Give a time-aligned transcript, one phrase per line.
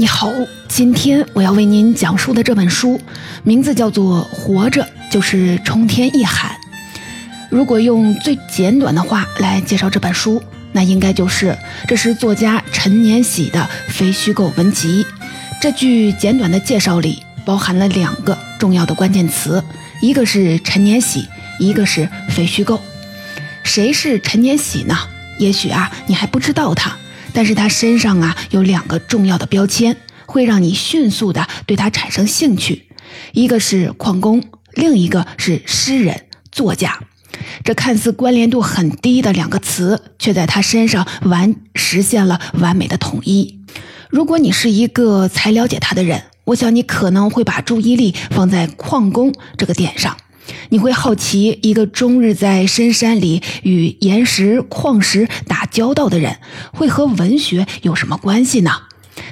[0.00, 0.32] 你好，
[0.68, 3.00] 今天我要为您讲述的这本书
[3.42, 6.52] 名字叫做《活着就是冲天一喊》。
[7.50, 10.40] 如果用最简短的话来介绍这本书，
[10.70, 11.58] 那应该就是
[11.88, 15.04] 这是作家陈年喜的非虚构文集。
[15.60, 19.60] 这句简短的介绍里包含了两个重要的关键词，
[20.00, 21.26] 一个是陈年喜，
[21.58, 22.80] 一个是非虚构。
[23.64, 24.96] 谁是陈年喜呢？
[25.38, 26.96] 也许啊，你还不知道他。
[27.38, 29.96] 但是他身上啊有两个重要的标签，
[30.26, 32.88] 会让你迅速的对他产生兴趣，
[33.32, 34.42] 一个是矿工，
[34.74, 36.98] 另一个是诗人、作家。
[37.62, 43.60] 这看似关联度很低的两个词，却在他身上完实现了完美的统一。
[44.10, 50.16] 如果你是一个才了解他的人，我想你可能会把注意力放在矿工这个点上。
[50.70, 56.38] 你会好奇，一个终日在深山里与岩石、矿石打交道的人，
[56.72, 58.72] 会和文学有什么关系呢？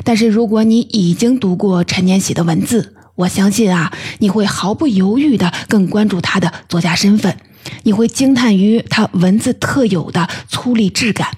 [0.03, 7.37] 但是，如果你已经读过陈年喜的文字，我相信啊，你会毫不犹豫地更关注他的作家身份。
[7.83, 11.29] 你会惊叹于他文字特有的粗粝质感。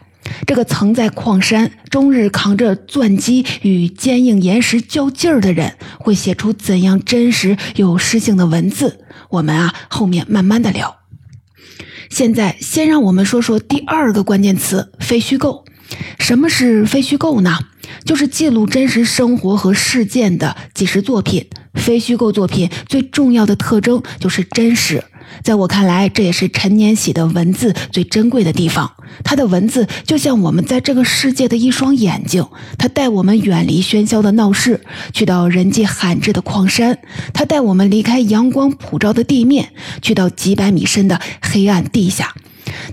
[0.46, 9.04] 这个曾在矿山终日扛着钻机与坚硬岩石较劲儿的人，会写出怎样真实有诗性的文字？
[9.30, 10.96] 我们啊，后面慢慢的聊。
[12.08, 15.64] 现在先让我们说说第二个关键词：非虚构。
[16.18, 17.58] 什么是非虚构呢？
[18.04, 21.48] 就是记录真实生活和事件的纪实作品。
[21.74, 25.04] 非虚构作品最重要的特征就是真实。
[25.42, 28.92] 在我看来，这也是陈年喜的文字最珍贵的地方。
[29.24, 34.80] 他的文字就像我们在这个世界的一双眼睛，他带我们远离喧嚣的闹市，
[35.12, 36.94] 去到人迹罕至的矿山；
[37.32, 39.70] 他带我们离开阳光普照的地面，
[40.02, 42.26] 去到几百米深的黑暗地下；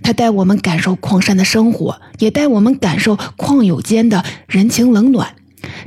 [0.02, 5.36] 他带我们感受矿山的生活，也带我们感受矿友间的人情冷暖。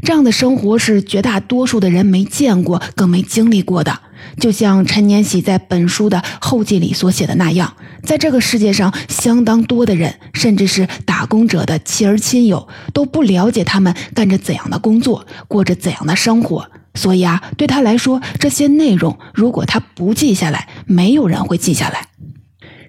[0.03, 4.01] 这样的生活是绝大多数的人没见过，更没经历过的。
[4.39, 7.73] 就像陈年喜在本书的后记里所写的那样，
[8.03, 16.69] 在这个世界上，相当多的人，甚至是打工者的妻儿亲友，都不了解他们干着怎样的工作，过着怎样的生活。
[16.95, 22.07] 所以啊，对他来说，这些内容如果他不记下来，没有人会记下来。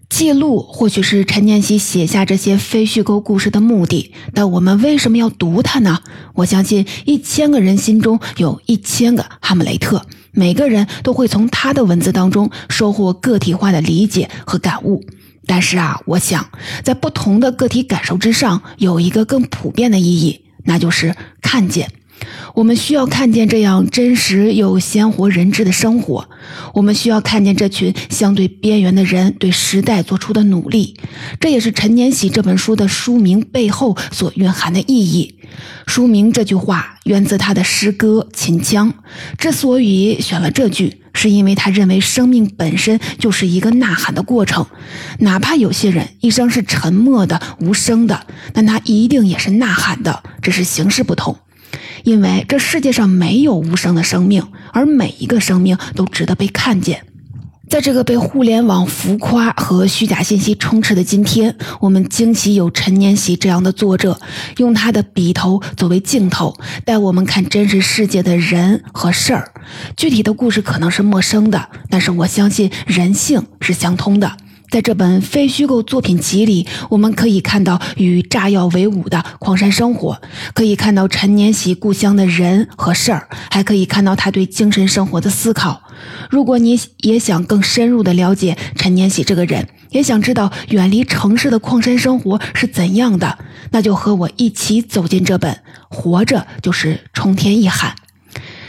[0.09, 5.99] 记录或许是陈念喜写下这些非虚构故事的目的，但我们为什么要读它呢？
[6.33, 15.05] 我相信一千个人心中有一千个哈姆雷特，每个人都会从他的文字当中收获个体化的理解和感悟。
[15.45, 16.49] 但是啊，我想
[16.83, 21.91] 在不同的个体感受之上，有一个更普遍的意义，那就是看见。
[22.59, 26.29] 我们需要看见这样真实又鲜活人质的生活，
[26.73, 30.97] 我们需要看见这群相对边缘的人对时代做出的努力。
[31.39, 35.39] 这也是陈年喜这本书的书名背后所蕴含的意义。
[35.87, 38.91] 书名这句话源自他的诗歌《秦腔》。
[39.37, 44.65] 之所以选了这句，是因为他认为生命本身就是一个呐喊的过程，
[45.19, 51.37] 哪怕有些人一生是沉默的、无声的，但他一定也是呐喊的，只是形式不同。
[52.03, 54.43] 因为这世界上没有无声的生命，
[54.73, 57.05] 而每一个生命都值得被看见。
[57.69, 64.19] 在这个被互联网浮夸和虚假信息充斥的今天，我们惊喜有陈年喜这样的作者，
[64.57, 69.51] 用他的笔头作为镜头，带我们看真实世界的人和事儿。
[69.95, 74.35] 具体的故事可能是陌生的，但是我相信人性是相通的。
[74.69, 80.21] 在这本非虚构作品集里，我们可以看到与炸药为伍的矿山生活，
[80.53, 85.81] 可以看到陈年喜故乡的人和事儿，还可以看到他对精神生活的思考。
[86.29, 93.39] 如果你也想更深入的了解陈年喜这个人，也想知道远离城市的矿山生活是怎样的，
[93.71, 95.51] 那就和我一起走进这本
[95.89, 97.95] 《活着就是冲天一喊》。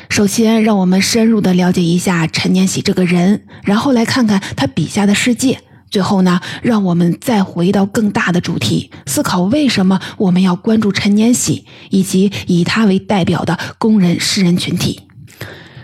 [0.09, 5.61] 首先，让我们深入的了解一下陈年喜这个人，然后来看看他笔下的世界。
[5.91, 15.01] 最后呢，让我们再回到更大的主题，思考为什么我们要关注陈年喜，以及以他为代表的工人诗人群体。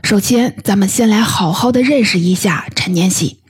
[0.03, 3.41] 首先，咱们先来好好的认识一下陈年喜。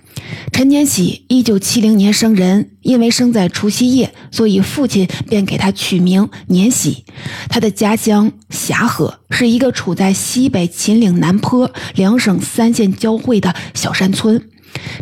[0.50, 7.05] 陈年喜，一九七零年生人，因为生在除夕夜，所以父亲便给他取名年喜。
[7.50, 14.49] 他的家乡霞河是一个处在西北秦岭南坡两省三县交汇的小山村。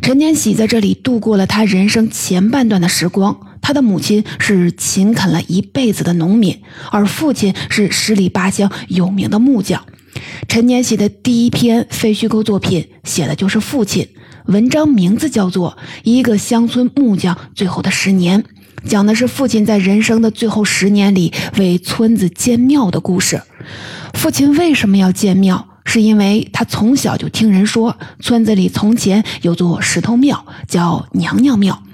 [0.02, 3.38] 陈年喜在这里度过了他人生前半段的时光。
[3.66, 6.60] 他的母亲是勤恳了一辈子的农民，
[6.90, 9.82] 而父亲是十里八乡有名的木匠。
[10.48, 14.06] 陈年喜的第一篇非虚构作品写的就是父亲，
[14.44, 18.42] 文章名字叫做《一个乡村木匠最后的十年》，
[18.86, 23.40] 讲的是父亲在人生的最后十年里为村子建庙的故事。
[24.12, 25.73] 父亲为什么要建庙？
[25.94, 31.84] 是因为他从小就听人说，村子里从前有座石头庙，叫娘娘庙。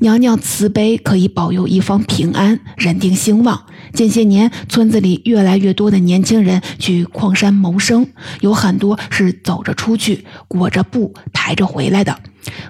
[0.00, 3.66] 娘娘慈悲，可以保佑一方平安，人丁兴旺。
[3.92, 8.08] 近些年，村子里越来越多的年轻人去矿山谋生，
[8.40, 12.18] 有很多是走着出去，裹着布抬着回来的。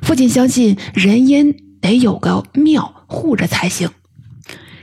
[0.03, 3.89] 父亲相信，人因得有个庙护着才行。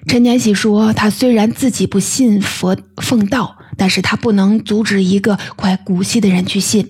[0.07, 6.89] 陈年喜说：“他虽然自己不信佛奉道，但是他不能阻止一个快古稀的人去信。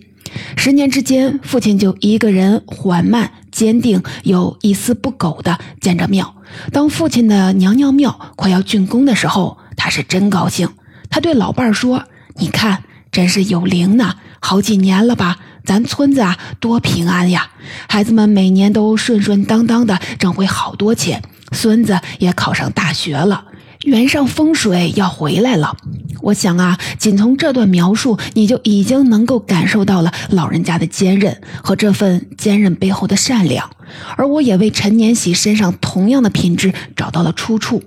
[0.56, 6.38] 十年之间，父亲就一个人缓慢。”坚定有一丝不苟地建着庙。
[6.72, 10.70] 当父亲的娘娘庙快要竣工的时候，他是真高兴。
[11.08, 12.06] 他对老伴儿说
[12.38, 12.82] ：“你看，
[13.12, 14.16] 真是有灵呢！
[14.40, 17.52] 好几年了吧，咱村子啊多平安呀！
[17.88, 21.22] 孩子们每年都顺顺当当的挣回好多钱，
[21.52, 23.46] 孙子也考上大学了。”
[23.84, 25.76] 原上风水要回来了，
[26.22, 33.70] 我想啊，仅从这段描述，你就已经能够感受到了老人家的坚韧和这份坚韧背后的善良。
[34.16, 37.84] 而我也为陈年喜身上同样的品质找到了出处。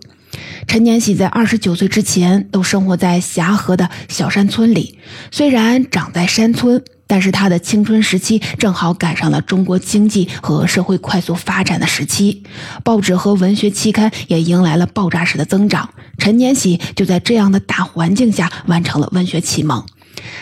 [0.66, 4.98] 陈年喜在二十九岁之前都生活在霞河的小山村里，
[5.30, 6.82] 虽然长在山村。
[7.06, 12.42] 但是他的青春时期正好赶上了中国经济和社会快速发展的时期，
[12.82, 15.88] 报纸和文学期刊也迎来了爆炸式的增长。
[16.18, 19.84] 陈年喜就在这样的大环境下完成了文学启蒙。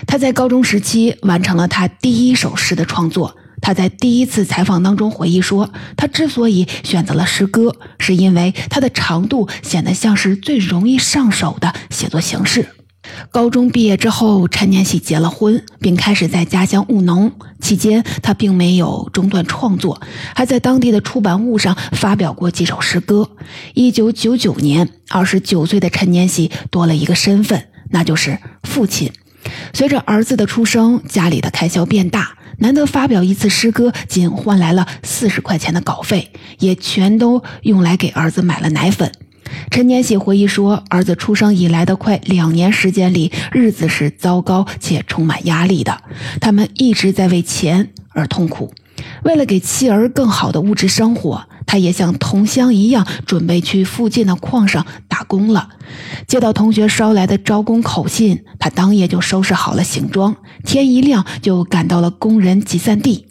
[0.07, 3.37] 他在高中时期完成了他第一首诗的创作。
[3.61, 12.69] 他在第一次采访当中回忆说，他之所以选择了诗歌，是因为它的长度显得像是最容易上手的写作形式。
[13.31, 17.33] 高中毕业之后，陈年喜结了婚，并开始在家乡务农。
[17.61, 20.01] 期间，他并没有中断创作，
[20.35, 23.31] 还在当地的出版物上发表过几首诗歌。
[23.73, 29.11] 一九九九年，二十九岁的陈年喜多了一个身份，那就是父亲。
[29.73, 39.11] 随着儿子的出生，家里的开销变大，难得发表一次诗歌，仅换来了四十块钱的稿费，也全都用来给儿子买了奶粉。
[39.71, 46.03] 陈年喜回忆说：“儿子出生以来的快两年时间里，日子是糟糕且充满压力的。
[46.41, 48.73] 他们一直在为钱而痛苦。
[49.25, 55.71] 为了给妻儿更好的物质生活，他也像同乡一样，准备去附近的矿上打工了。
[56.27, 63.27] 接到同学捎来的招工口信，他当夜就收拾好了行装，天一亮就赶到了工人集散地。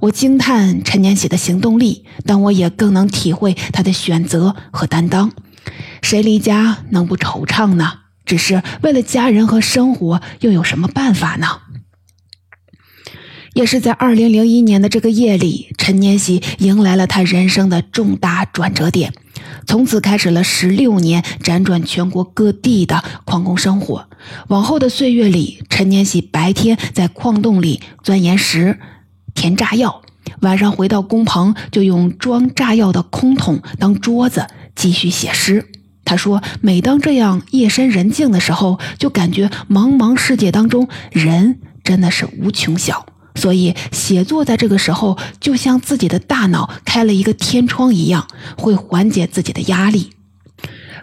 [0.00, 5.30] 我惊叹陈年喜的行动力，但我也更能体会他的选择和担当。”
[6.02, 8.00] 谁离家能不惆怅呢？
[8.24, 11.60] 只是为了家人和生活，又有什么办法呢？
[13.52, 19.12] 也是在二零零一年的这个夜里，陈年喜迎来了他人生的重大转折点，
[19.66, 24.08] 从此开始了十六年辗转全国各地的矿工生活。
[24.48, 28.80] 往后的岁月里，陈年喜白天在矿洞里钻岩石、
[29.34, 30.02] 填炸药，
[30.40, 34.46] 晚上回到工棚就用装炸药的空桶当桌子。
[34.74, 35.66] 继续写诗。
[36.04, 43.06] 他说：“每当这样夜深人静的时候，就感觉茫茫世界当中人真的是无穷小。
[43.36, 50.10] 所以写作在这个时候，就像自己的大脑开了一个天窗一样，会缓解自己的压力。”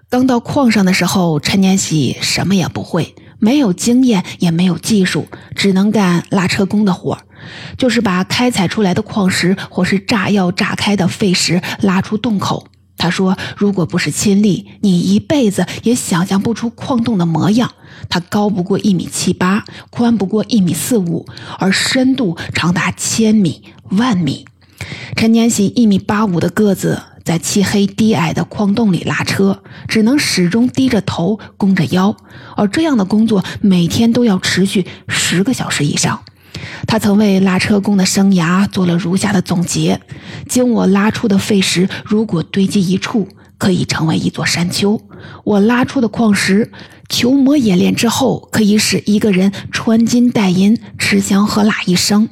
[0.07, 7.17] 刚到矿上的时候，陈年喜什么也不会，没有经验，也没有技术，只能干拉车工的活
[7.77, 12.67] 就是把开采出来的矿石或是炸药炸开的废石拉出洞口。
[13.01, 17.71] 他说：“如果不是亲历，你一辈子也想象不出矿洞的模样。
[18.09, 21.25] 它高不过一米七八，宽不过一米四五，
[21.57, 24.45] 而深度长达千米、万米。”
[25.17, 32.15] 陈年喜一米八五的个子，在漆黑低矮的矿洞里拉车，只能始终低着头、弓着腰，
[32.55, 36.21] 而这样的工作每天都要持续十个小时以上。
[36.87, 39.99] 他曾为拉车工的生涯做了如下的总结：
[40.47, 43.27] 经我拉出的废石，如果堆积一处，
[43.57, 44.99] 可以成为一座山丘；
[45.43, 46.71] 我拉出的矿石，
[47.09, 52.29] 球磨冶炼之后，可以使一个人穿金戴银、吃香喝辣一生。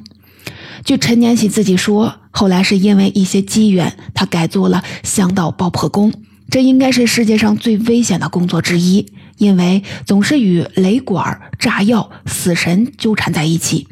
[0.84, 6.12] 据陈年喜自己说，后来是因为一些机缘，他改做了香道爆破工，
[6.48, 9.06] 这应该是世界上最危险的工作之一，
[9.36, 13.86] 因为总是与雷管、炸药、死神纠缠在一起。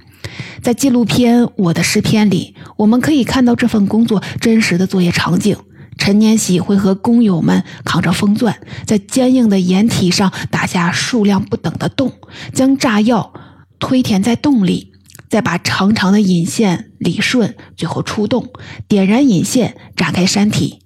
[0.63, 5.57] 在纪录片《我的诗篇》里，我们可以看到这份工作真实的作业场景。
[5.97, 12.13] 陈年喜会和工友们扛着风钻，在坚硬的岩体上打下数量不等的洞，
[12.53, 13.33] 将炸药
[13.81, 14.93] 推填在洞里，
[15.29, 18.49] 再把长长的引线理顺，最后出洞，
[18.87, 20.81] 点燃引线，炸开山体。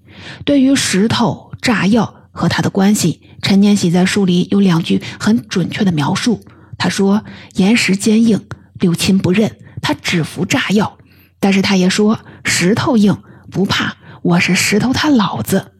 [0.45, 6.41] 对于石头、炸药、和他的关系，陈年喜在书里有两句很准确的描述。
[6.79, 7.23] 他说
[7.57, 8.41] ：“岩石坚硬，
[8.83, 10.99] 六亲不认，他只服炸药。”
[11.41, 13.17] 但是他也说：“石头硬，
[13.51, 15.73] 不怕，我是石头他老子。”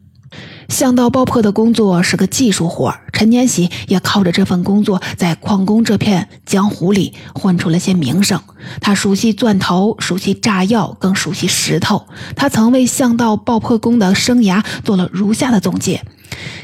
[0.71, 8.40] 巷道爆破的工作是个技术活陈年喜也靠着这份工作在矿工这片江湖里混出了些名声。
[8.80, 12.06] 他熟悉钻头，熟悉炸药，更熟悉石头。
[12.35, 16.02] 他曾为巷道爆破工的生涯做了如下的总结：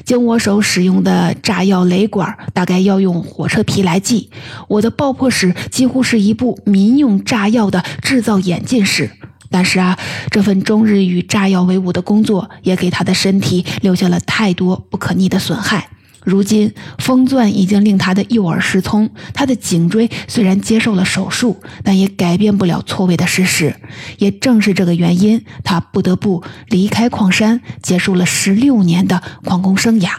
[0.05, 4.31] 经我手使用的炸药雷管大概要用火车皮来计。
[4.69, 9.11] 我的爆破史几乎是一部民用炸药的制造演进史。
[9.51, 9.99] 但是啊，
[10.31, 15.89] 这份终日与炸药为伍的工作，也给他的身体留下了太多不可逆的损害。
[16.25, 23.77] 如今，风钻已经令他的右耳失聪，他的颈椎虽然接受了手术，但也改变不了错位的事实。
[24.19, 30.11] 也正是这个原因，他不得不离开矿山，结束了十六年的矿工生涯。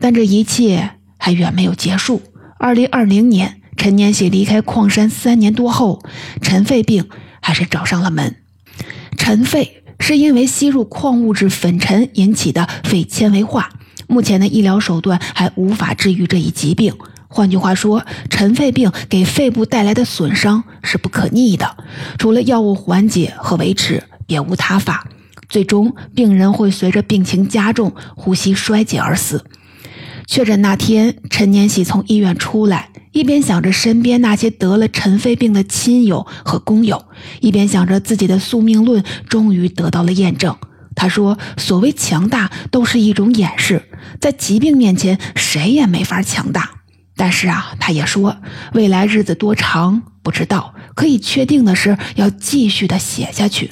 [0.00, 2.22] 但这一切还远没有结束。
[2.58, 6.02] 二零二零年，陈年喜离开矿山三年多后，
[6.40, 7.08] 尘肺病
[7.40, 8.36] 还是找上了门。
[9.16, 13.70] 尘肺是因为吸入矿物质粉尘引起的肺纤维化，
[14.08, 16.92] 目前的医疗手段还无法治愈这一疾病。
[17.28, 21.76] 换句话说，尘肺病给肺部带来的损伤是不可逆的，
[22.18, 25.06] 除了药物缓解和维持，别无他法。
[25.48, 29.44] 最终，病人会随着病情加重，呼吸衰竭而死。
[30.26, 32.90] 确诊那天，陈年喜从医院出来。
[33.12, 37.06] 一边想着身边那些得了尘肺病的亲友和工友，
[37.40, 40.54] 一边想着自己的宿命论终于得到了验证。
[40.98, 43.80] 他说：“所谓强大，都是一种掩饰，
[44.20, 46.68] 在疾病面前，谁也没法强大。”
[47.14, 48.36] 但是啊，他也说
[48.74, 53.70] ：“未来日子多长不知道，可以确定的是要继续的写下去。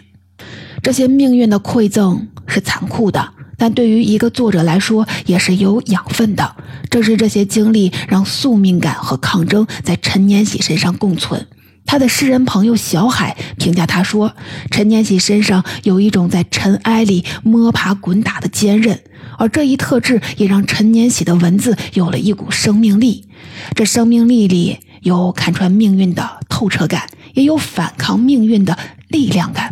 [0.84, 6.56] 这些命运的馈赠是残酷的。”但对于一个作者来说，也是有养分的。
[6.90, 11.46] 正是这些经历，让宿命感和抗争在陈年喜身上共存。
[11.86, 14.34] 他的诗人朋友小海评价他说
[14.70, 19.00] ：“陈年喜身上有一种在尘埃里摸爬滚打的坚韧，
[19.38, 23.24] 而这一特质也让陈年喜的文字有了一股生命力。
[23.74, 28.76] 这生命力里有看穿命运的透彻感，也有反抗命运的
[29.08, 29.70] 力量感。”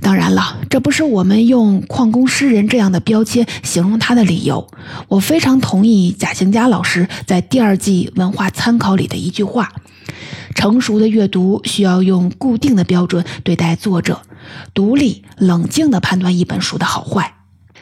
[0.00, 4.68] 当然了，这不是我们用矿工诗人这样的标签形容他的理由。
[5.08, 9.72] 我非常同意贾行家老师在第二季文化参考里的一句话：
[10.54, 14.22] 成熟的阅读需要用固定的标准对待作者，
[14.72, 17.34] 独立冷静地判断一本书的好坏。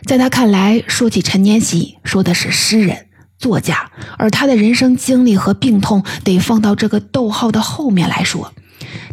[0.04, 3.06] 在他看来，说起陈年喜，说的是诗人、
[3.38, 8.52] 作家，而他的人生经历和病痛得放到这个逗号的后面来说。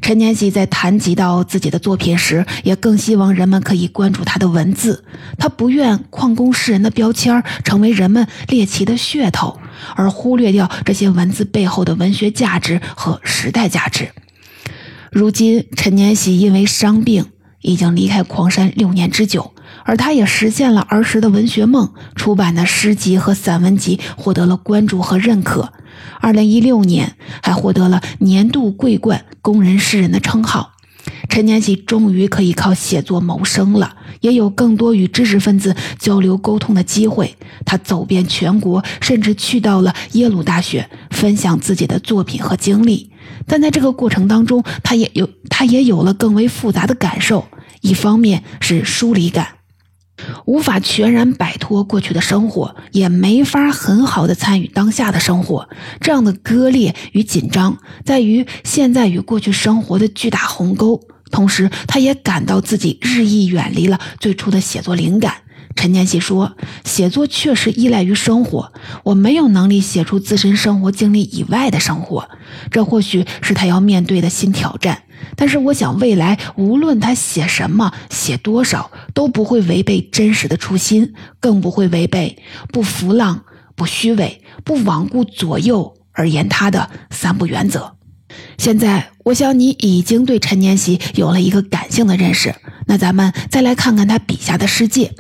[0.02, 5.04] 陈年喜在谈及到自己的作品时，也更希望人们可以关注他的文字。
[5.38, 9.60] 他不愿矿工诗人的标签成为人们猎奇的噱头，
[9.96, 14.10] 而忽略掉这些文字背后的文学价值和时代价值。
[15.12, 17.26] 如今，陈年喜因为伤病
[17.62, 25.74] 已经离开矿山六年之久，而他也实现了儿时的文学梦，出版的诗集和散文集获得了关注和认可。
[26.20, 30.74] 二零一六年，还获得了年度桂冠工人诗人的称号。
[31.28, 37.36] 陈年喜终于可以靠写作谋生了，也有更多与知识分子交流沟通的机会。
[37.66, 43.12] 他走遍全国，甚至去到了耶鲁大学，分享自己的作品和经历。
[43.46, 47.48] 但在这个过程当中，他也有他也有了更为复杂的感受。
[47.82, 49.59] 一方面是疏离感。
[50.46, 55.70] 无法全然摆脱过去的生活，也没法很好的参与当下的生活。
[56.00, 61.00] 这样的割裂与紧张，在于现在与过去生活的巨大鸿沟。
[61.32, 65.36] 同时，他也感到自己日益远离了最初的写作灵感。
[65.80, 68.74] 陈年喜说：“写作确实依赖于生活，
[69.06, 72.28] 我没有能力写出自身生活经历以外的生活。
[72.70, 75.04] 这或许是他要面对的新挑战。”
[75.38, 82.44] 但是我想，未来无论他写什么、写多少，都不会违背真实的初心，更不会违背
[82.74, 83.46] 不浮浪、
[83.78, 87.96] 不虚伪、不罔顾左右而言他的三不原则。
[88.58, 92.54] 现在，我想你已经对陈年喜有了一个感性的认识，
[92.88, 95.14] 那咱们再来看看他笔下的世界。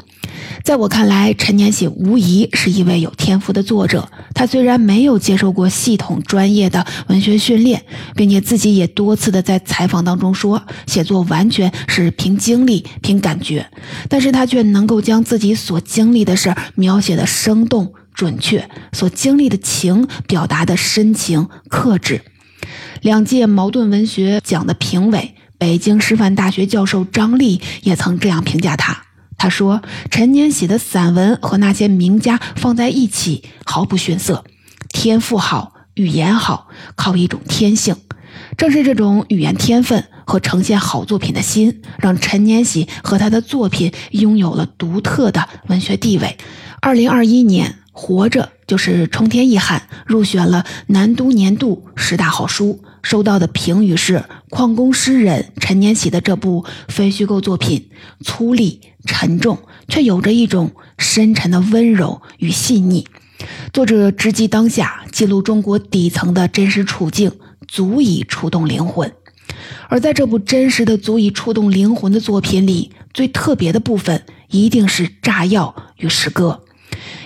[0.63, 4.07] 在我看来，陈年喜无疑是一位有天赋的作者。
[4.35, 7.83] 他虽然没有接受过系统专业的文学训练，
[8.15, 13.65] 并且自己也多次的在采访当中说，写作完全是凭经历、凭感觉，
[14.07, 22.21] 但是他却能够将自己所经历的事描写的生动准确，所经历的情表达的深情克制。
[23.01, 29.08] 两届茅盾文学奖的评委，北京师范大学教授张力也曾这样评价他。
[29.39, 29.81] 他说
[30.11, 34.43] ：“陈年喜的散文和那些名家放在一起，毫不逊色。
[34.89, 37.95] 天赋好，语言好，靠一种天性。
[38.57, 46.37] 正是这种语言天分和呈现好作品的心，让陈年喜和他的作品拥有了独特的文学地位。”
[46.81, 52.83] 二零二一年，《活着》就是冲天一喊入选了南都年度十大好书。
[53.01, 57.89] 收到的评语是：矿工诗人陈年喜的这部非虚构作品
[58.25, 63.07] 粗粝沉重，却有着一种深沉的温柔与细腻。
[63.73, 67.31] 作者直击当下，记录中国底层的真实处境，
[67.67, 69.11] 足以触动灵魂。
[69.87, 76.63] 而在这部真实的、足以触动灵魂的作品里，最特别的部分一定是炸药与诗歌。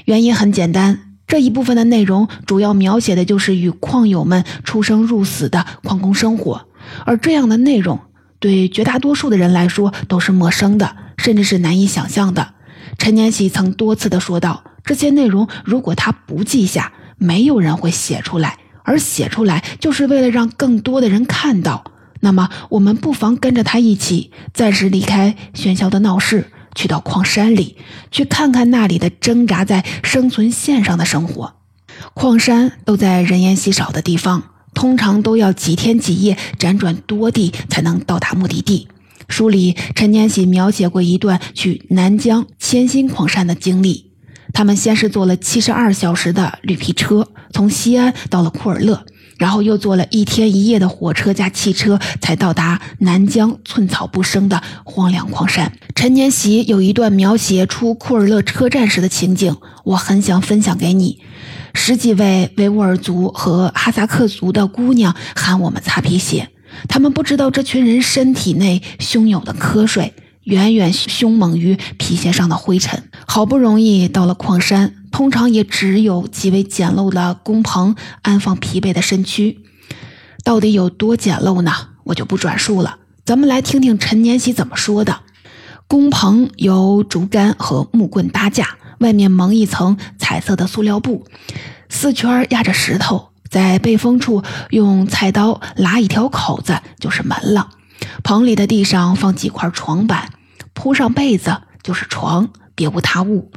[0.06, 1.10] 原因很简单。
[1.26, 6.68] 这一部分的内容主要描写的就是与矿友们出生入死的矿工生活，
[7.06, 8.00] 而这样的内容
[8.40, 12.54] 对绝大多数的人来说都是陌生的，甚至是难以想象的。
[12.98, 21.86] 陈年喜曾多次的说道：“这些内容如果他不记下，没有人会写出来，而写出来就是为了让更多的人看到。
[22.22, 27.78] 那么，我们不妨跟着他一起，暂时离开喧嚣的闹市。”去到矿山里，
[28.10, 31.54] 去看看那里的挣扎在生存线上的生活。
[32.16, 34.42] 矿山都在人烟稀少的地方，
[34.74, 38.88] 通常都要几天几夜辗转多地才能到达目的地。
[39.28, 44.12] 书里陈年喜描写过一段去南疆千辛矿山的经历。
[44.54, 49.06] 他们先是坐了七十二小时的绿皮车，从西安到了库尔勒。
[49.40, 55.74] 然后又坐了一天一夜的火车加汽车，才到达南疆寸草不生的荒凉矿山。
[55.96, 61.20] 陈年喜有一段描写出库尔勒车站时的情景，我很想分享给你。
[61.74, 66.50] 十几位维吾尔族和哈萨克族的姑娘喊我们擦皮鞋，
[66.88, 73.04] 他们不知道这群人身体内汹涌的瞌睡远远凶猛于皮鞋上的灰尘。
[73.26, 74.96] 好不容易到了矿山。
[75.14, 79.60] 通常也只有极为简陋的工棚安放疲惫的身躯，
[80.44, 81.72] 到底有多简陋呢？
[82.06, 82.98] 我就不转述了。
[83.24, 85.20] 咱们来听听陈年喜怎么说的：
[85.88, 91.28] 工棚由竹竿和木棍搭架，外面蒙一层彩色的塑料布，
[91.90, 97.70] 四圈压着石头，在背风处用菜刀拉一条口子就是门了。
[98.24, 100.32] 棚里的地上放几块床板，
[100.74, 103.52] 铺上被子就是床，别无他物。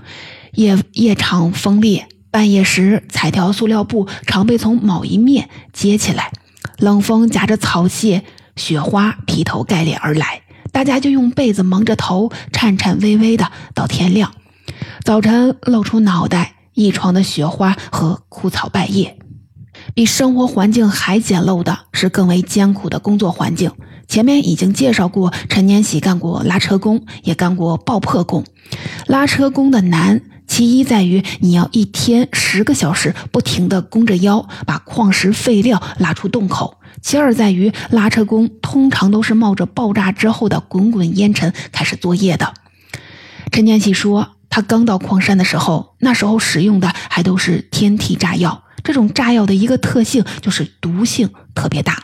[0.53, 6.31] 夜夜场风烈，半夜时彩条塑料布常被从某一面揭起来，
[6.77, 8.23] 冷风夹着草屑、
[8.55, 14.35] 雪花劈头盖脸而来，大家就用被子蒙着头，颤颤巍巍的到天亮。
[15.03, 19.17] 早晨露出脑袋，一床的雪花和枯草败叶。
[19.97, 23.73] 比生活环境还简陋的是更为艰苦的工作环境。
[24.07, 28.45] 前面已经介绍过，陈年喜干过拉车工，也干过爆破工。
[29.07, 30.21] 拉车工的难。
[30.47, 42.53] 其一在于你要一天十个小时不停地弓着腰把矿石废料拉出洞口；其二在于拉车工通常都是冒着爆炸之后的滚滚烟尘开始作业的。
[43.51, 48.63] 陈年喜说，他刚到矿山的时候，那时候使用的还都是天体炸药。
[48.87, 52.01] 这种炸药的一个特性就是毒性特别大，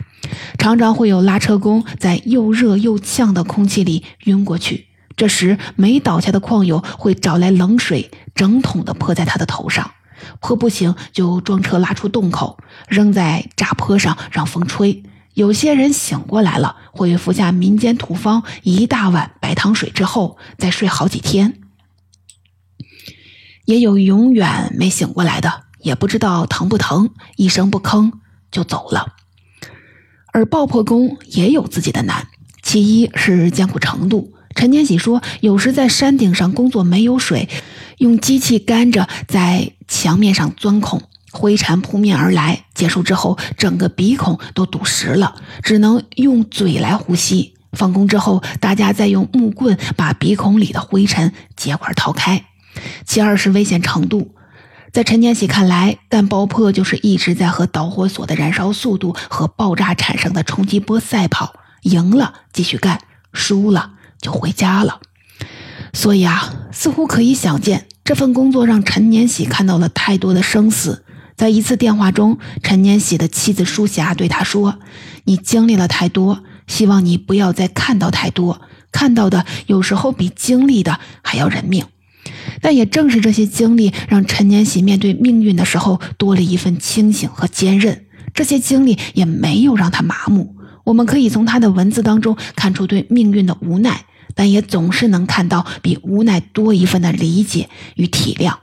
[0.59, 4.89] 常常会有拉车工在又热又呛的空气里晕过去。
[5.15, 9.93] 这时，没倒下的矿友会找来冷水，整桶的泼在他的头上，
[10.41, 15.05] 泼不醒就装车拉出洞口，扔在炸坡上让风吹。
[15.35, 21.61] 有些人醒过来了，会服下民间土方一大碗白糖水之后再睡好几天。
[23.67, 28.13] 也有永远没醒过来的，也不知道疼不疼，一声不吭
[28.51, 29.15] 就走了。
[30.33, 32.27] 而爆破工也有自己的难，
[32.63, 34.33] 其一是艰苦程度。
[34.55, 37.49] 陈年喜说：“有时在山顶上工作没有水，
[37.99, 42.67] 用机器干着在墙面上钻孔，灰尘扑面而来。
[42.75, 47.55] 结束之后，整个鼻孔都堵实了，只能用嘴来呼吸。
[47.73, 52.45] 放工之后，大家再用木棍把鼻孔里的灰尘结块掏开。
[53.07, 54.35] 其二是危险程度，
[54.93, 63.01] 在陈年喜看来，干爆破就是一直在和导火索的燃烧速度和爆炸产生的冲击波赛跑，赢了继续干，
[63.33, 65.01] 输了。”就回家了，
[65.93, 71.05] 所以啊，似乎可以想见，这份工作让陈年喜看到了太多的生死。
[71.35, 74.79] 在一次电话中，陈年喜的妻子舒霞对他说
[75.25, 78.61] ：“你经历了太多，希望你不要再看到太多，
[78.93, 81.87] 看到的有时候比经历的还要人命。”
[82.61, 88.07] 但也正是这些经历，让陈年喜面对命运的时候多了一份清醒和坚韧。
[88.35, 90.57] 这些经历也没有让他麻木。
[90.85, 94.05] 我们可以从他的文字当中看出对命运的无奈。
[94.35, 98.55] 但也总是能看到比无奈多一份的理解与体谅。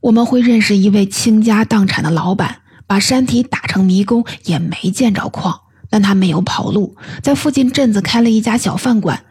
[0.00, 9.22] 我们会认识一位倾家荡产的老板，把山体打成迷宫也没见着矿，但他没有跑路，在附近镇子开了一家小饭馆，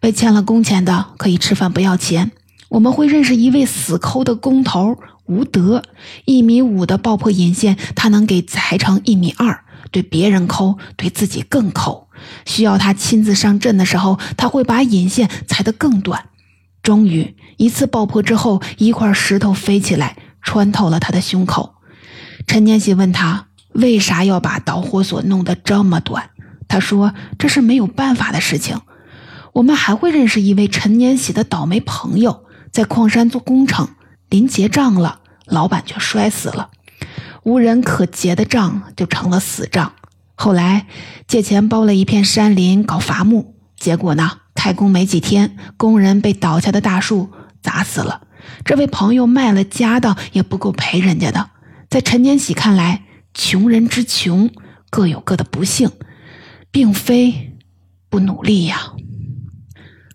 [0.00, 2.30] 被欠了工钱的可以吃饭不要钱。
[2.68, 5.82] 我们会认识一位死抠的工头吴德，
[6.24, 12.08] 一米五的爆破引线，他能给裁成一米二，对别人抠，对自己更抠。
[12.44, 16.28] 需要他亲自上阵的时候，他会把引线裁得更短。
[16.82, 21.74] 终于，一次爆破之后，一块石头飞起来，穿透了他的胸口。
[22.46, 26.30] 陈年喜问他为啥要把导火索弄得这么短，
[26.68, 28.80] 他说这是没有办法的事情。
[29.52, 32.44] 我们还会认识一位陈年喜的倒霉朋友，
[32.76, 33.88] 在矿山做工程，
[34.28, 36.68] 临结账了，老板却摔死了，
[37.42, 39.94] 无人可结的账就成了死账。
[40.34, 40.86] 后来
[41.26, 47.30] 借钱包了一片山林搞伐木，结果呢，开工没几天，工人被倒下的大树
[47.62, 48.26] 砸死了。
[48.62, 51.48] 这位朋友卖了家当也不够赔人家的。
[51.88, 54.50] 在陈年喜看来，穷人之穷
[54.90, 55.90] 各有各的不幸，
[56.70, 57.56] 并非
[58.10, 58.92] 不努力呀。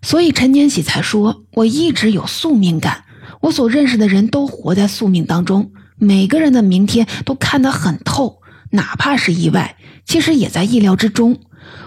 [0.00, 3.04] 所以陈年喜才说：“我一直有宿命感，
[3.40, 11.38] 我所认识的人都活在宿命当中，每个人的明天都看得很透，哪怕是意外。”其实也在意料之中。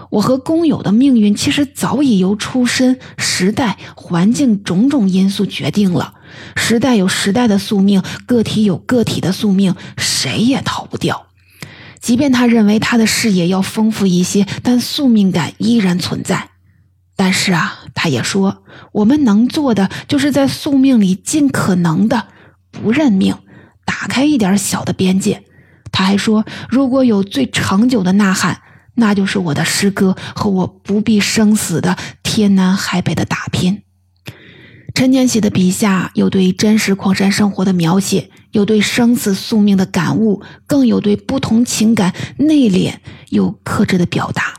[0.08, 6.14] 我和工友的命运，其实早已由出身、时代、环境种种因素决定了。
[6.54, 11.26] 时代有时代的宿命，个体有个体的宿命，谁也逃不掉。
[12.00, 16.50] 即便他认为他的视野要丰富一些，但宿命感依然存在。
[17.16, 22.28] 但是啊，他也说，我们能做的，就是在宿命里尽可能的
[22.70, 23.34] 不认命，
[23.86, 25.42] 打开一点小的边界。
[25.90, 28.60] 他还说：“如果有最长久的呐喊，
[28.96, 33.82] 那就是我的诗歌和我不必生死的天南海北的打拼。”
[34.92, 42.94] 陈年喜的笔下有对真实矿山生活的描写，有对生死宿命的感悟，更有对不同情感内敛
[43.30, 44.54] 又克制的表达。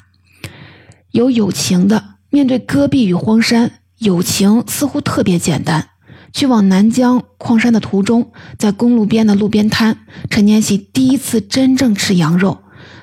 [1.12, 5.90] 有友情的，面对戈壁与荒山，友情似乎特别简单。
[6.32, 9.98] 去往南疆矿山的途中，在公路边的路边摊，
[10.30, 12.60] 陈年喜第一次真正吃羊肉。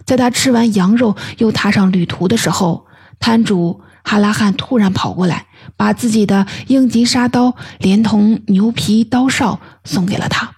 [0.07, 2.87] 在他吃完羊肉又踏上旅途的时候，
[3.19, 10.53] 摊主哈拉汉突然跑过来，把自己的应急沙刀连同牛皮刀鞘送给了他，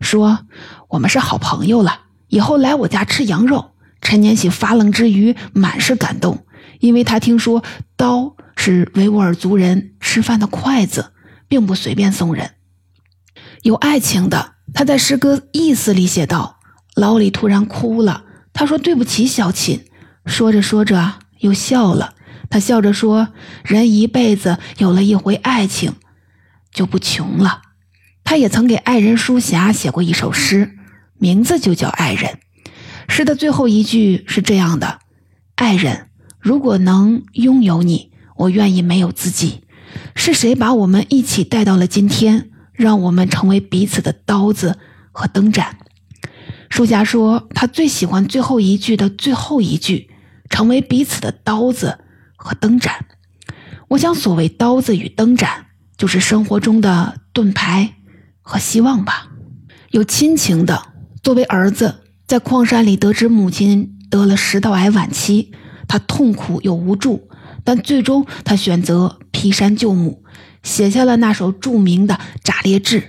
[0.00, 0.38] 说
[0.88, 6.45] ：“我们是好朋友了，以后来我家吃羊肉。”陈年喜发愣之余，满是感动，
[6.86, 7.62] 因为他听说
[7.96, 11.12] 刀是维吾尔族人吃饭的筷子。
[11.48, 12.52] 并不随便送人。
[13.62, 16.58] 有爱情的，他在诗歌意思里写道
[16.94, 19.84] ：“老李突然哭了，他说对不起小琴。”
[20.26, 22.14] 说着说着又笑了。
[22.50, 23.28] 他笑着说
[23.64, 25.94] ：“人一辈子有了一回爱情，
[26.72, 27.62] 就不穷了。”
[28.24, 30.76] 他也曾给爱人舒霞写过一首诗，
[31.16, 32.40] 名字就叫《爱人》。
[33.08, 34.98] 诗的最后一句是这样的
[35.54, 36.08] ：“爱人，
[36.46, 39.64] 如果能拥有你，我愿意没有自己。”
[40.14, 44.78] 是谁把我们一起带到了今天，让我们成为彼此的刀子
[45.10, 45.76] 和灯盏？
[46.68, 50.08] 舒霞说，他最喜欢最后一句的最后一句
[50.48, 51.98] ：“成为彼此的刀子
[52.36, 53.06] 和灯盏。”
[53.90, 57.94] 我想，所谓刀子与灯盏，就是生活中的盾牌
[58.40, 59.26] 和希望吧。
[59.90, 60.80] 有亲情的，
[61.24, 65.50] 作为儿子，在矿山里得知母亲得了食道癌晚期，
[65.88, 67.28] 他痛苦又无助。
[67.64, 70.22] 但最终，他选择劈山救母，
[70.62, 73.00] 写下了那首著名的《炸裂志》。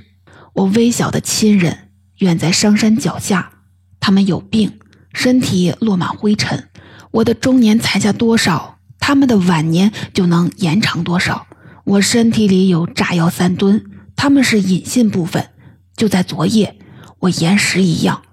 [0.54, 3.52] 我微小的亲人远在商山脚下，
[4.00, 4.80] 他们有病，
[5.14, 6.70] 身体落满灰尘。
[7.12, 11.46] 我的中年裁下多少，他们的晚年就能延长多少。
[11.84, 13.86] 我身体里有炸药三吨，
[14.16, 15.50] 他们是隐性部分。
[15.96, 16.78] 就在昨夜，
[17.20, 18.24] 我岩石一样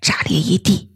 [0.00, 0.90] 炸裂一地。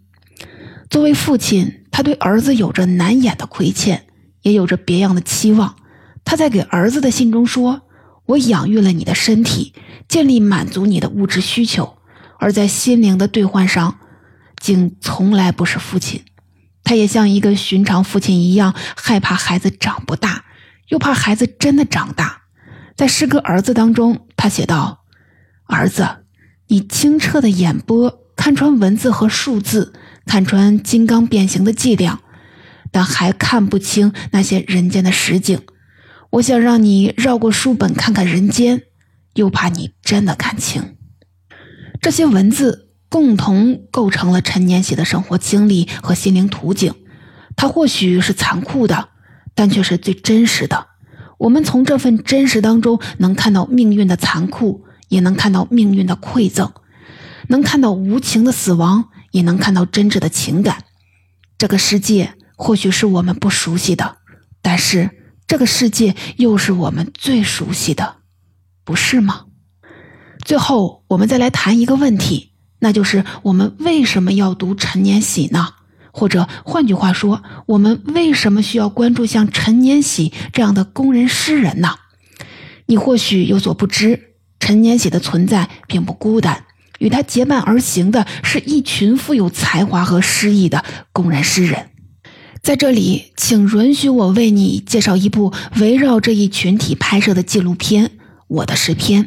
[0.88, 4.07] 作为父亲，他对儿子有着难掩的亏欠。
[4.42, 5.76] 也有着别样的期望。
[6.22, 7.83] 他在给儿子的信中说
[8.26, 9.72] ：“我养育了你的身体，
[10.07, 11.96] 尽力满足你的物质需求，
[12.38, 14.00] 而在心灵的兑换上，
[14.61, 16.24] 竟从来不是父亲。
[16.83, 20.44] 他也像一个寻常父亲一样，害怕孩子长不大，
[20.88, 22.42] 又怕孩子真的长大。”
[22.94, 25.04] 在诗歌《儿子》当中，他写道
[25.64, 26.07] ：“儿子，
[26.66, 29.94] 你清澈的眼波看穿文字和数字，
[30.26, 32.20] 看穿金刚变形的伎俩。”
[32.92, 35.60] 但还看不清那些人间的实景，
[36.30, 38.82] 我想让你绕过书本看看人间，
[39.34, 40.94] 又怕你真的看清。
[42.00, 46.94] 这些文字共同构成了陈年喜的生活经历和心灵图景。
[47.56, 49.08] 它或许是残酷的，
[49.56, 50.87] 但却是最真实的。
[51.38, 56.72] 我们从这份真实当中能看到命运的残酷，也能看到命运的馈赠，
[57.48, 60.85] 能看到无情的死亡，也能看到真挚的情感。
[61.59, 64.18] 这个世界或许是我们不熟悉的，
[64.62, 65.11] 但是
[65.49, 68.18] 这个世界又是我们最熟悉的，
[68.85, 69.47] 不是吗？
[70.44, 75.70] 最后，我们再来谈一个问题，那就是我们为什么要读陈年喜呢？
[76.12, 81.97] 或者换句话说，我们为什么需要关注像陈年喜这样的工人诗人呢？
[82.87, 86.66] 你或许有所不知，陈年喜的存在并不孤单，
[86.98, 91.90] 与他结伴而行的是一群富有才华和诗意的工人诗人。
[92.62, 98.07] 在这里，请允许我为你介绍一部围绕这一群体拍摄的纪录片
[98.48, 99.24] 《我的诗篇》。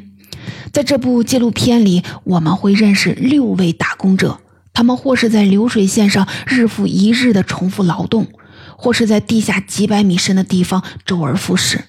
[0.73, 4.39] 在这部纪录片里，我们会认识六位打工者。
[4.73, 8.27] 他们或是在流水线上日复一日的重复劳动，
[8.75, 11.83] 或是在地下几百米深的地方周而复始。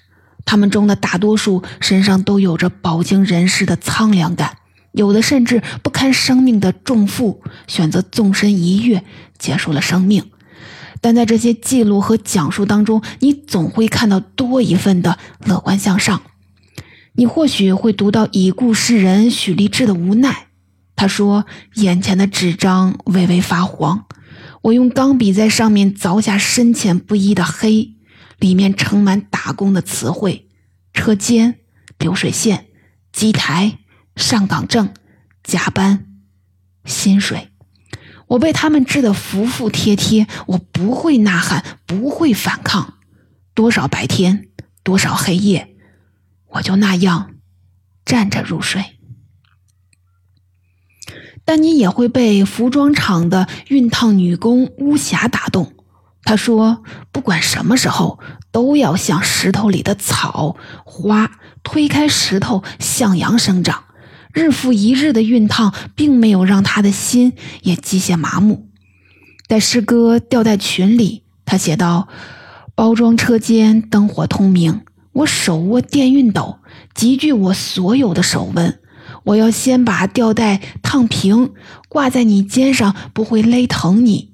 [0.44, 4.57] 他们中的大多数身上都有着饱经人世的苍凉感，
[4.92, 9.04] 有的甚至不堪生命的重负，选择纵身一跃
[9.38, 10.30] 结束了生命。
[11.00, 16.22] 但在这些记录和讲述当中，你总会看到多一份的乐观向上。
[17.12, 20.46] 你或许会读到已故诗人许立志的无奈。
[20.96, 24.06] 他说：“眼前的纸张微微发黄，
[24.62, 27.94] 我用钢笔在上面凿下深浅不一的黑，
[28.40, 30.48] 里面盛满打工的词汇：
[30.92, 31.60] 车间、
[31.98, 32.66] 流水线、
[33.12, 33.78] 机台、
[34.18, 34.92] 上岗证、
[35.42, 36.04] 加班、
[36.84, 37.48] 薪水。
[38.26, 42.98] 我被他们治得服服帖帖，我不会呐喊，不会反抗。
[43.54, 44.48] 多少白天，
[44.82, 45.74] 多少黑夜，
[46.48, 47.30] 我就那样
[48.04, 48.96] 站着入睡。”
[51.46, 55.72] 但你也会被服装厂的熨烫女工巫霞打动。
[56.22, 58.20] 她说：“不管什么时候，
[58.52, 61.30] 都要像石头里的草花，
[61.62, 63.84] 推开石头向阳生长。”
[64.38, 68.68] 日复一日的熨烫，并没有让他的心也机械麻木。
[69.48, 72.06] 在诗歌吊带群里，他写道
[72.76, 76.60] ：“包装车间灯火通明，我手握电熨斗，
[76.94, 78.78] 集聚我所有的手温。”
[79.24, 81.50] 我要先把吊带烫平，
[81.88, 84.30] 挂在你肩上，不会勒疼你。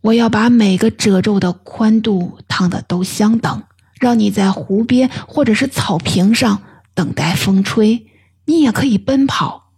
[0.00, 3.62] 我要把每个褶皱的宽度烫的都相等，
[4.00, 8.06] 让你在湖边或者是草坪上等待风吹。
[8.44, 9.72] 你也可以奔跑，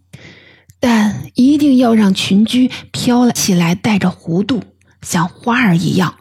[0.79, 4.61] 但一定要让群居飘了起来，带着弧度，
[5.01, 6.15] 像花儿一样。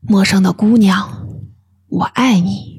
[0.00, 1.26] 陌生的姑娘，
[1.88, 2.74] 我爱你。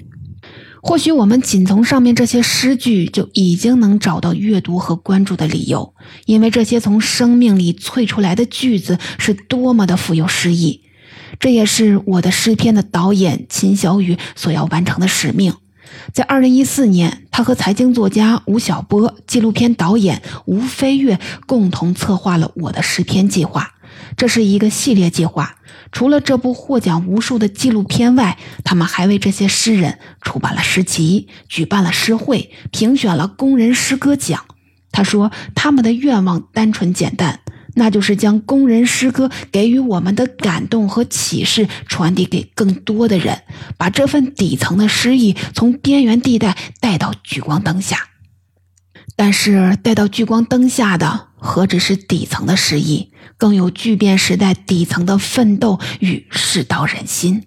[0.81, 5.95] 或许我们仅从上面这些诗句就已经能找到阅读和关注的理由，
[6.27, 10.83] 因为这些从生命里萃出来的句子是多么的富有诗意。
[11.39, 15.55] 这也是我的诗篇的导演秦小雨所要完成的使命。
[16.13, 23.73] 在二零一四年，他和财经作家吴晓波、纪录片导演吴飞跃共同策划了我的诗篇计划。
[24.17, 25.55] 这是一个系列计划。
[25.91, 34.45] 除了这部获奖无数的纪录片外，他们还为这些诗人出版了诗集，举办了诗会，评选了工人诗歌奖。
[34.91, 37.41] 他说，他们的愿望单纯简单，
[37.75, 43.43] 那就是将工人诗歌给予我们的感动和启示传递给更多的人，
[43.77, 48.07] 把这份底层的诗意从边缘地带带到聚光灯下。
[49.17, 53.11] 但是，带到聚光灯下的何止是底层的诗意？
[53.37, 57.43] 更有巨变时代底层的奋斗与世道人心。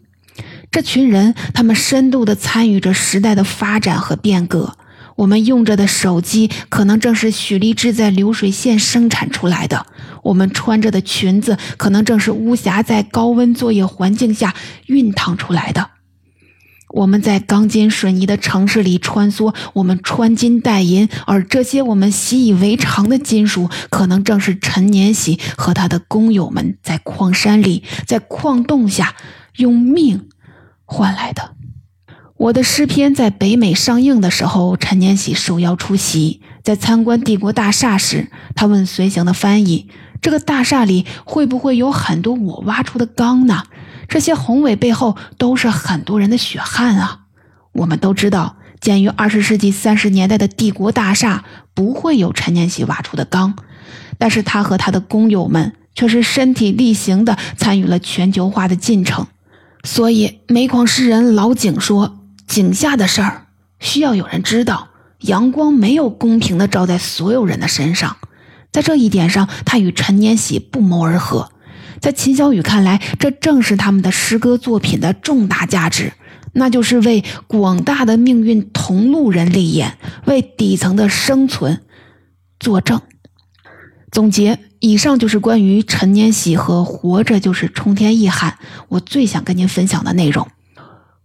[0.71, 4.77] 这群人，他们深度的参与着时代的发展和变革。
[5.19, 9.85] 我们用着的手机，可能正是许立志在流水线生产出来的；
[10.23, 14.55] 我们穿着的裙子，可能正是巫峡在高温作业环境下
[14.87, 15.91] 熨烫出来的。
[16.91, 29.17] 我们在钢筋水泥的城市里穿梭，我们穿金戴银，而这些我们习以为常的金属，可能正是陈年喜和他的工友们在矿山里、在矿洞下
[29.57, 30.29] 用命
[30.85, 31.57] 换来的。
[32.39, 36.41] 我的诗篇在北美上映的时候，陈年喜受邀出席。
[36.63, 39.89] 在参观帝国大厦时，他问随行的翻译
[40.23, 43.65] ：“这个大厦里会不会有很多我挖出的钢呢？”
[44.07, 47.23] 这些宏伟背后都是很多人的血汗啊！
[47.73, 53.57] 我们都知道，建于二十世纪三十年代的帝国大厦不会有陈年喜挖出的钢，
[54.17, 59.27] 但是他和他的工友们却是身体力行地参与了全球化的进程。
[59.83, 62.18] 所以，煤矿诗人老井说
[62.49, 63.47] ：“井下的事儿
[63.79, 64.89] 需要有人知道，
[65.21, 68.17] 阳光没有公平地照在所有人的身上。”
[68.71, 71.51] 在这一点上，他与陈年喜不谋而合。
[72.01, 76.13] 在秦小雨看来，这正是他们的诗歌作品的重大价值，
[76.53, 81.81] 那就是为广大的命运同路人立言，为底层的生存
[82.61, 83.01] 作证。
[84.13, 88.59] 总结，以上就是关于陈年喜和活着就是冲天一喊，
[88.89, 90.47] 我最想跟您分享的内容。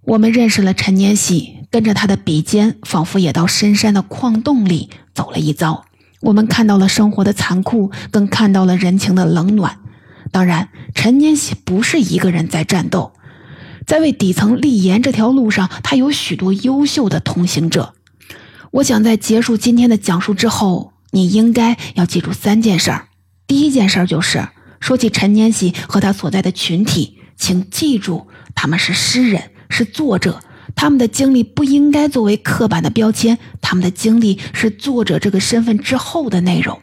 [0.06, 5.86] 我们认识了陈年喜，跟着他的笔尖，仿佛也到深山的矿洞里走了一遭。
[6.20, 9.80] 我们看到了生活的残酷，更看到了人情的冷暖。
[10.30, 13.14] 当然，陈年喜不是一个人在战斗。
[13.88, 17.94] 在为底层立言这条路上，他有许多优秀的同行者。
[18.72, 23.08] 我想在结束今天的讲述之后，你应该要记住三件事儿。
[23.48, 24.50] 第一件事儿就是，
[24.82, 30.40] 说起陈年喜和他所在的群体，请记住他们是诗人，是作者，
[30.76, 36.80] 他们的经历不应该作为刻板的标签，他们的经历是作者这个身份之后的内容。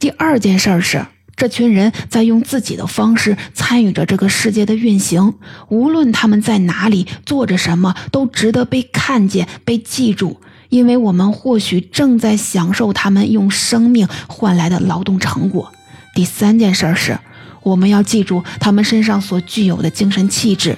[0.00, 1.06] 第二件事是。
[1.36, 5.34] 这群人在用自己的方式参与着这个世界的运行，
[5.68, 15.72] 无论他们在哪里做着什么，都值得被看见、被记住，因为我们或许正在享受他们用生命换来的劳动成果。
[16.12, 17.20] 第三件事是，
[17.62, 20.76] 我们要记住他们身上所具有的精神气质。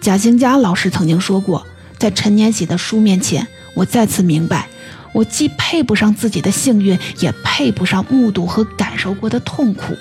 [0.00, 1.66] 贾兴佳老师曾经说过，
[1.98, 4.68] 在陈年喜的书面前，我再次明白。
[5.12, 9.96] 我既配不上自己的幸运，也配不上目睹和感受过的痛苦。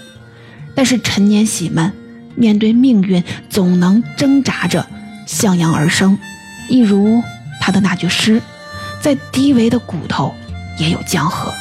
[0.75, 1.91] 但是陈年喜们
[2.35, 4.85] 面对命运，总能挣扎着
[5.25, 6.17] 向阳而生，
[6.69, 7.23] 一如
[7.59, 8.41] 他的那句诗
[9.01, 10.35] ：“在低微的骨头
[10.77, 11.51] 也有江河。”